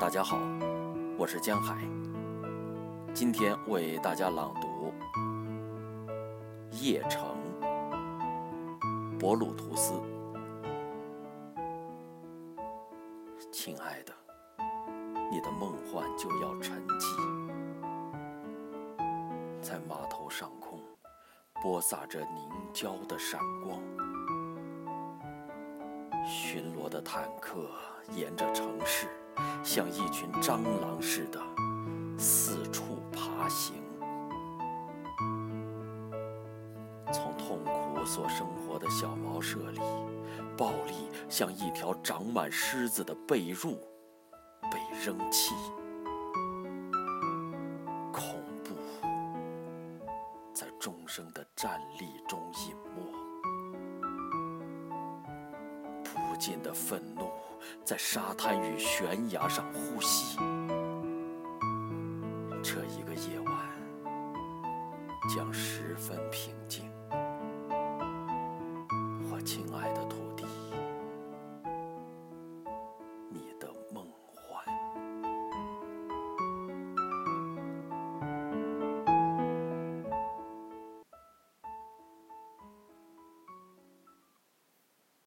[0.00, 0.38] 大家好，
[1.18, 1.76] 我是江海，
[3.12, 4.90] 今天为大家朗读
[6.74, 7.36] 《邺城》，
[9.18, 9.92] 博鲁图斯。
[13.52, 14.12] 亲爱的，
[15.30, 17.04] 你的梦幻就要沉寂，
[19.60, 20.80] 在码头上空
[21.62, 23.78] 播撒着凝胶的闪光，
[26.26, 27.68] 巡逻的坦克
[28.14, 29.06] 沿着城市。
[29.72, 31.40] 像一群蟑螂似的
[32.18, 33.76] 四处爬行，
[37.12, 39.80] 从痛苦所生活的小茅舍里，
[40.56, 43.76] 暴力像一条长满虱子的被褥
[44.72, 45.54] 被扔弃，
[48.12, 48.74] 恐怖
[50.52, 53.02] 在众生的站立中隐没，
[56.02, 57.30] 不尽的愤怒。
[57.84, 60.38] 在沙滩与悬崖上呼吸，
[62.62, 63.54] 这一个夜晚
[65.34, 66.89] 将十分平静。